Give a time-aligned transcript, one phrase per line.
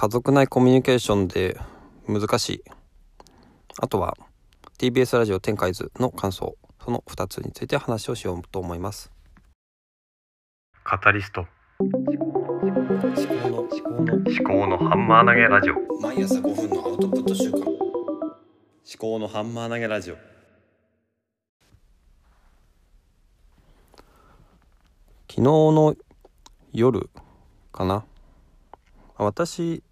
[0.00, 1.58] 家族内コミュニケーションで
[2.06, 2.62] 難しい。
[3.80, 4.16] あとは
[4.78, 6.56] TBS ラジオ展開図の感想。
[6.84, 9.10] その2つについて話をしようと思います。
[10.84, 11.48] カタリスト。
[11.80, 12.06] 思考
[13.48, 15.74] の思考の思考のハンマー投げラジオ。
[16.00, 17.76] 毎朝5分のアウトプット週間思
[19.00, 20.14] 考のハンマー投げラジオ。
[25.28, 25.96] 昨日の
[26.72, 27.10] 夜
[27.72, 28.04] かな。
[29.20, 29.82] 私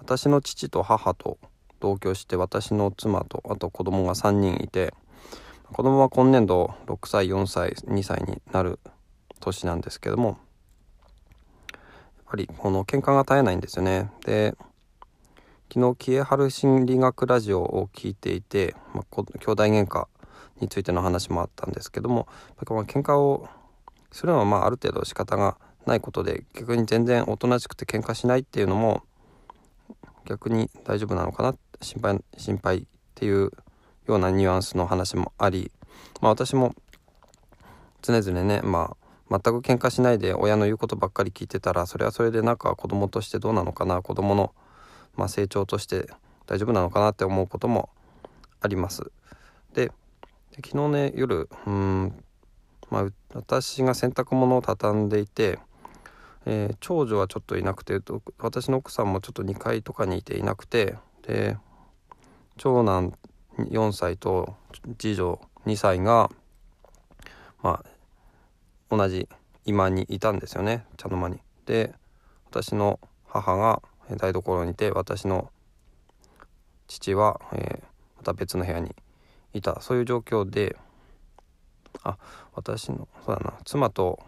[0.00, 1.38] 私の父と母と
[1.80, 4.94] 同居して私の妻とあと子供が3人いて
[5.72, 8.80] 子供は今年度6歳4歳2歳になる
[9.40, 10.38] 年なんですけどもやっ
[12.26, 14.10] ぱりこの喧嘩が絶えないんですよね。
[14.24, 14.54] で
[15.72, 20.06] 昨日キエハル心理学ラジオを聞いていて、まあ、兄弟喧嘩
[20.60, 22.26] についての話もあったんですけどもやっ
[22.66, 23.46] ぱ喧嘩を
[24.10, 29.02] するのはまあある程度仕方がないことで逆に全然おとなしくて喧嘩しないっていうのも
[30.28, 31.54] 逆に大丈夫なのかな？
[31.80, 32.82] 心配心配っ
[33.14, 33.50] ていう
[34.06, 35.72] ようなニュアンスの話もあり、
[36.20, 36.74] まあ、私も
[38.02, 38.94] 常々ね、ま
[39.30, 44.02] あ、全く喧嘩しないで親の言うことばっかり聞いてたらそれはそれでなんか子供としてどうなのかな？
[44.02, 44.52] 子供の
[45.16, 46.08] まあ、成長として
[46.46, 47.88] 大丈夫なのかなって思うことも
[48.60, 49.10] あります。
[49.74, 49.90] で
[50.54, 52.14] 昨日ね夜うん、
[52.90, 55.58] まあ、私が洗濯物を畳んでいて
[56.50, 58.00] えー、長女はちょっといなくて
[58.38, 60.96] 私の奥さんもちょっと2階とかにいていなくて
[61.26, 61.58] で
[62.56, 63.12] 長男
[63.58, 64.56] 4歳と
[64.96, 66.30] 次女2歳が
[67.62, 67.84] ま
[68.90, 69.28] あ同じ
[69.66, 71.38] 居間にいたんですよね茶の間に。
[71.66, 71.92] で
[72.50, 73.82] 私の母が
[74.16, 75.50] 台所にいて私の
[76.86, 77.84] 父は、えー、
[78.16, 78.96] また別の部屋に
[79.52, 80.78] いたそういう状況で
[82.02, 82.16] あ
[82.54, 84.18] 私のそうだな妻と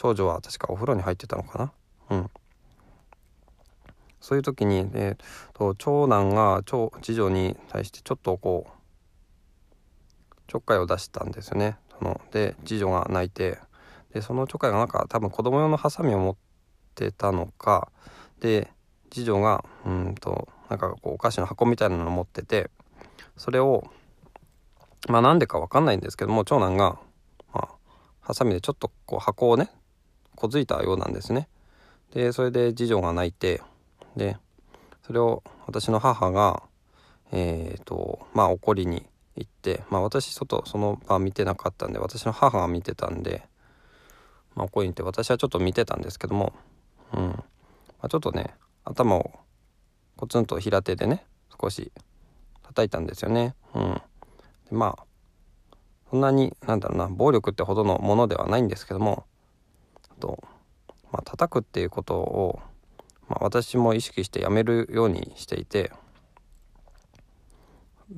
[0.00, 1.72] 長女は確かお風呂に入ってたのか
[2.08, 2.16] な？
[2.16, 2.30] うん。
[4.20, 5.16] そういう時に、え
[5.54, 11.78] と長男が長次女に対してちょっとこうちょっかいを出したんですよね。
[11.98, 13.58] そので次女が泣いて
[14.14, 16.36] でそのちょっかいがなんか多分子供用のハサミを持っ
[16.94, 17.90] てたのか
[18.38, 18.70] で
[19.10, 22.70] 次女がうんとなんかこうお菓子の箱みたいなのを持ってて
[23.36, 23.90] それを
[25.08, 26.98] まあなんでか分かんないんですけども長男が、
[27.52, 27.68] あ、
[28.20, 29.70] ハサミでちょっとこう箱をね
[30.38, 31.48] こづいたようなんですね。
[32.14, 33.60] でそれで次女が泣いて
[34.16, 34.36] で
[35.04, 36.62] それを私の母が
[37.32, 39.04] えっ、ー、とまあ怒りに
[39.34, 43.42] 行ってまあ私外その場見てなかったんで私の母が見てたんで、
[44.54, 46.52] まあ、怒りに行って私はちょっと見てたんですけども、
[47.12, 47.44] うんま
[48.02, 49.32] あ、ちょっとね頭を
[50.16, 51.26] コツンと平手でね
[51.60, 51.90] 少し
[52.62, 53.56] 叩いたんですよね。
[53.74, 54.00] うん、で
[54.70, 55.04] まあ
[56.10, 59.26] そんなになんだろうな暴力ってほどのものではないんですけども
[60.18, 60.42] と、
[61.12, 62.60] まあ、叩くっていうことを、
[63.28, 65.92] まあ、私も意識してやめるようにしていて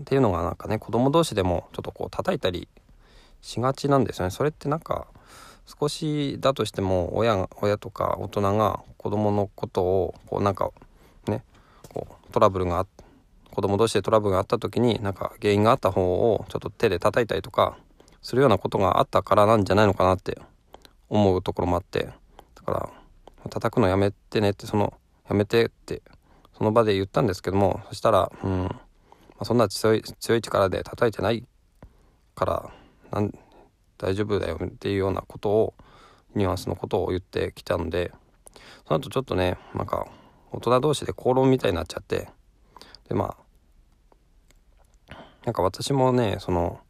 [0.00, 2.69] っていうのがなんかね子供同士でもちょっとこう叩いたり
[3.41, 4.31] しがちなんですよね。
[4.31, 5.06] それってなんか
[5.66, 10.71] 少しだとしても親親とか大人が子供のことをこうなんか
[11.27, 11.44] ね
[11.93, 12.87] こうトラブルがあ
[13.50, 17.77] 子供同士でトラブルがあった時になんか原因があった方をちょっと手で叩いたりとか
[18.22, 20.38] するようなことがあったからなんじゃないのかなって
[21.10, 22.09] 思うところもあって
[22.54, 24.94] だから叩くのやめてねってその
[25.28, 26.03] やめてって
[26.56, 28.71] その場で言ったんですけどもそしたら、うんま
[29.41, 31.44] あ、そんな強い強い力で叩いてない
[32.34, 32.70] から
[33.10, 33.34] なん
[33.99, 35.75] 大丈夫だよっていうようなことを
[36.34, 38.12] ニュアンスのことを言ってきたので
[38.87, 40.06] その後ちょっとねなんか
[40.53, 42.28] 大人同士で口論みたいになっちゃって
[43.09, 43.37] でま
[45.09, 46.81] あなんか私もねその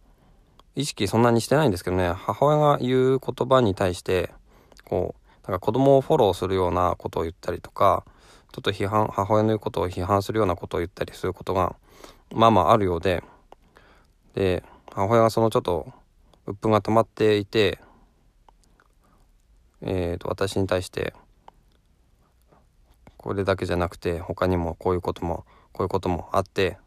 [0.77, 4.31] 意識そんなにしてないんですけどね母親が言う言葉に対して
[4.85, 5.15] こ
[5.47, 8.05] うなんか子供をフォローするようなことを言ったりとか
[8.53, 11.77] ちょっと批判母親の言うことを批判するようなことを言ったりすることが
[12.33, 13.23] まあまああるようで
[14.35, 15.93] で母親がそのちょっと
[16.47, 17.79] 鬱憤が溜まっていて
[19.83, 21.15] えー、と私に対して
[23.17, 26.79] これだけじゃなくて他にもこういうこともこういうこともあって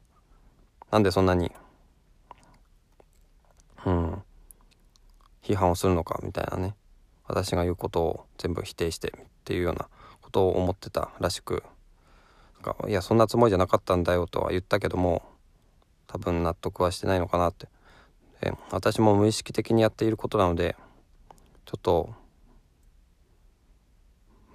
[0.91, 1.51] なんでそんなに
[3.85, 4.23] うん、
[5.41, 6.75] 批判をするのかみたいなね。
[7.25, 9.87] 私が言うことを全部否定してっていうような
[10.21, 11.63] ことを思ってたらしく。
[12.63, 15.23] なんかいやそんなつもりじゃなかったんだよとは言ったけども
[16.07, 17.67] 多分納得はしてないのかなって。
[18.71, 20.75] 私も無意識的にやっていることなので
[21.65, 22.13] ちょっと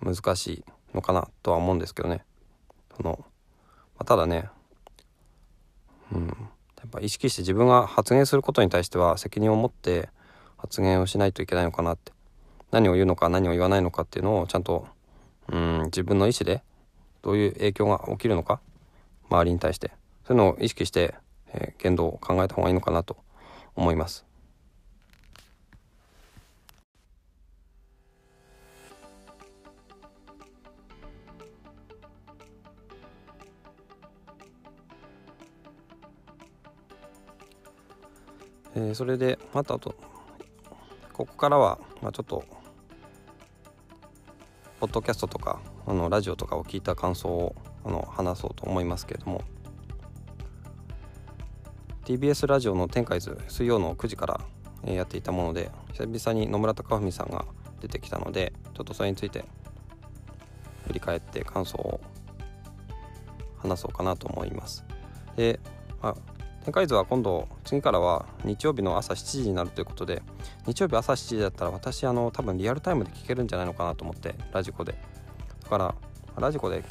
[0.02, 0.64] 難しい
[0.94, 2.22] のかなとは思うんですけどね。
[2.96, 3.26] その、ま
[4.00, 4.50] あ、ただね
[6.12, 6.47] うん。
[6.78, 10.08] やっぱ意識して自分が発言することに対しては責任を持って
[10.56, 12.12] 発言をしないといけないのかなって
[12.70, 14.86] 何を言うのか何を言わないのかっていうのをちゃんと、
[15.50, 16.62] うん自分の意思で
[17.22, 18.60] どういう影響が起きるのか
[19.30, 19.92] 周りに対して
[20.26, 21.14] そういうのを意識して、
[21.54, 23.16] えー、言動を考えた方がいいのかなと
[23.74, 24.27] 思います。
[38.74, 39.94] えー、それでまたあと
[41.12, 42.44] ここからは、まあ、ちょっと
[44.80, 49.42] ポッドキャストとかあのラジオとかを聞いた感想をあの話そうと思いますけれども
[52.04, 54.40] TBS ラジオの天海図水曜の9時から、
[54.84, 57.44] えー、やっていたもので久々に野村貴文さんが
[57.80, 59.44] 出てきたのでちょっとそれについて
[60.86, 62.00] 振り返って感想を
[63.58, 64.84] 話そうかなと思います。
[65.36, 65.60] で、
[66.00, 66.14] まあ、
[66.64, 70.22] 展開図は今度次からは日曜日の朝7時になるということで
[70.66, 74.94] 日曜日朝7時だったら私あの多分リアルタイムで聞けるんじゃないのかなと思ってラジコで。
[75.64, 75.94] だから
[76.36, 76.84] ラジコで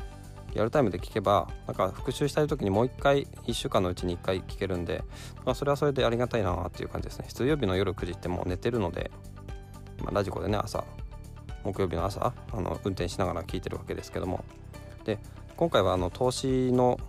[0.53, 5.03] リアルタイムで聞けばなんか復習したい時にもう一回1週間のうちに1回聞けるんで、
[5.45, 7.25] まあ、それはそれでありがたいなっていう感じですね。
[7.29, 9.11] 水曜日の夜9時ってもう寝てるので、
[9.99, 10.83] まあ、ラジコでね朝
[11.63, 14.43] 木曜日の朝あの運転しながら聞いてるわけですけども。
[15.03, 15.19] で
[15.55, 16.99] 今回はあの投資の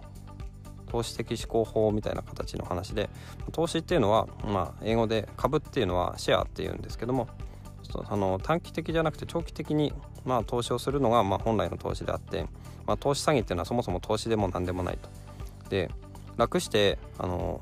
[0.88, 3.08] 投資的思考法みたいな形の話で
[3.52, 7.28] 投資っていうのは、まあ、英語で株っていうのはシェアっていうんですけども
[8.08, 9.92] あの短期的じゃなくて長期的に、
[10.24, 12.46] まあ、投資をするのが、まあ、本来の投資であって、
[12.86, 15.08] まあ、投資詐欺っていうのはそもそも投資でも何でもないと。
[15.70, 15.90] で
[16.36, 17.60] 楽してあの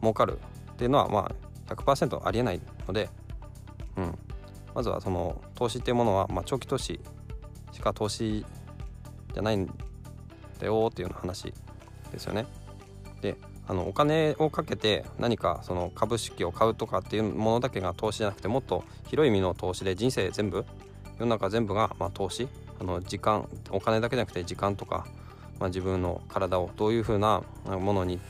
[0.00, 0.38] 儲かる
[0.72, 1.30] っていうのは、ま
[1.68, 3.08] あ、100%ありえないので、
[3.96, 4.18] うん、
[4.74, 7.00] まずはその投資っていうものは、まあ、長期投資
[7.72, 8.44] しか投資
[9.32, 9.66] じゃないん
[10.58, 11.52] だよっていうような話
[12.12, 12.46] ですよね。
[13.20, 20.64] であのお金をかけて何かその株式を買うとかっていうものだけが投資じゃなくてもっと広い意味の投資で人生全部
[21.18, 22.48] 世の中全部がまあ投資
[22.80, 25.06] あの時間お金だけじゃなくて時間とか、
[25.58, 28.20] まあ、自分の体をどういうふうなものに、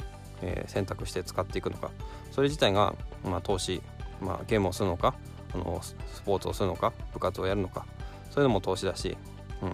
[0.42, 1.90] え、選択して使っていくのか。
[2.32, 3.82] それ自体が、まあ、投資、
[4.20, 5.14] まあ、ゲームをするのか
[5.54, 7.84] あのスポーツをするのか部活をやるのか。
[8.30, 9.16] そういうのも投資だし、
[9.62, 9.72] うん、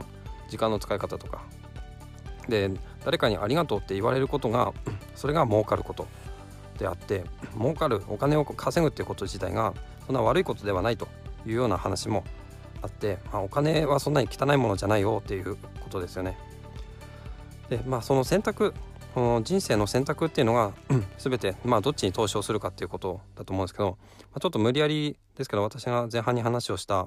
[0.48, 1.42] 時間の使い方とか。
[2.48, 2.70] で
[3.04, 4.72] 誰かにありがとうって言われることが
[5.14, 6.06] それが儲かること
[6.78, 7.24] であって
[7.58, 9.74] 儲かるお金を稼ぐっていうこと自体が
[10.06, 11.08] そんな悪いことではないと
[11.46, 12.24] いうような話も
[12.82, 16.36] あって、まあ、お金はそんなに汚いものじゃないよっていうことですよね。
[17.68, 18.74] でまあその選択
[19.14, 20.72] この人生の選択っていうのが
[21.18, 27.06] 全て、まあ、どっちに投資をするかっていうことだと思うんですけど、まあ、ちょっと無理やりですけど私が前半に話をした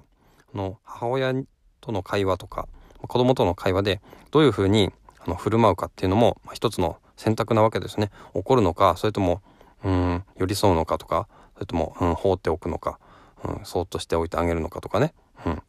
[0.54, 1.34] の母親
[1.82, 2.70] との会話とか
[3.02, 4.02] 子供との会話で
[4.32, 4.92] どういうふうに
[5.30, 8.12] の振る舞うかっていうのも、まあ、一つの選択なわけですね。
[8.34, 9.42] 怒るのかそれとも
[9.84, 13.00] うん寄り添うのかとかそれとも、うん、放っておくのか、
[13.44, 15.14] うん、そっとしておいてあげるのかとかね、
[15.46, 15.62] うん、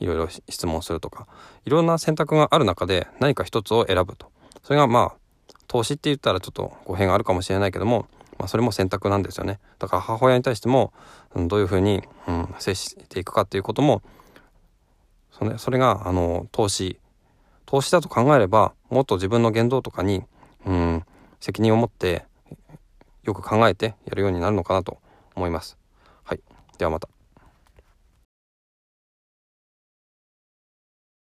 [0.00, 1.26] いろいろ質問するとか。
[1.64, 4.30] いろんな選択がある中で何か一つを選ぶと。
[4.62, 8.06] それがまあ投資って言ったらちょっと語弊があるかもしれないけども、
[8.38, 9.60] まあ、それも選択なんですよね。
[9.78, 10.92] だから母親に対しても、
[11.34, 14.02] うん、どういうふうに、うん、接していくかっていうことも
[15.38, 16.98] それそれがあの投資
[17.66, 20.22] 投資だと考えればもっと自分の言動とかに
[20.66, 21.04] うん
[21.40, 22.24] 責任を持って
[23.22, 24.98] よく考えてやるようになるのかなと
[25.34, 25.76] 思います。
[26.24, 26.40] はい、
[26.78, 27.13] ではまた。